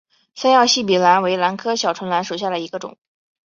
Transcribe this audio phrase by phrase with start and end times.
[0.33, 2.97] 三药细笔兰为兰科小唇兰属下的一个种。